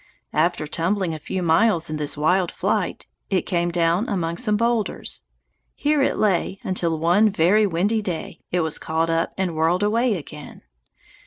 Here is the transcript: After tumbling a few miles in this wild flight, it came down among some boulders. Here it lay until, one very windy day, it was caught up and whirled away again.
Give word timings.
After 0.33 0.65
tumbling 0.65 1.13
a 1.13 1.19
few 1.19 1.43
miles 1.43 1.87
in 1.91 1.97
this 1.97 2.17
wild 2.17 2.51
flight, 2.51 3.05
it 3.29 3.43
came 3.43 3.69
down 3.69 4.09
among 4.09 4.37
some 4.37 4.57
boulders. 4.57 5.21
Here 5.75 6.01
it 6.01 6.17
lay 6.17 6.59
until, 6.63 6.97
one 6.97 7.29
very 7.29 7.67
windy 7.67 8.01
day, 8.01 8.39
it 8.51 8.61
was 8.61 8.79
caught 8.79 9.11
up 9.11 9.31
and 9.37 9.55
whirled 9.55 9.83
away 9.83 10.15
again. 10.15 10.63